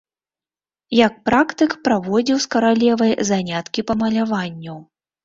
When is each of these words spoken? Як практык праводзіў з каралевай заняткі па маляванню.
Як 0.99 1.13
практык 1.29 1.75
праводзіў 1.87 2.37
з 2.45 2.49
каралевай 2.55 3.11
заняткі 3.29 3.85
па 3.91 3.97
маляванню. 4.01 4.75